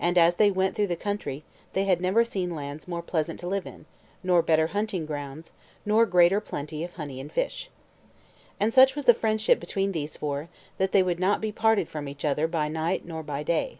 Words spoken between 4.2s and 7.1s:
nor better hunting grounds, nor greater plenty of